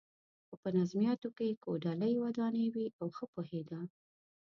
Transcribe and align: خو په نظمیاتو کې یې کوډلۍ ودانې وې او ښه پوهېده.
خو 0.47 0.55
په 0.61 0.69
نظمیاتو 0.77 1.27
کې 1.35 1.43
یې 1.49 1.59
کوډلۍ 1.63 2.13
ودانې 2.17 2.65
وې 2.73 2.85
او 2.99 3.07
ښه 3.15 3.25
پوهېده. 3.33 3.79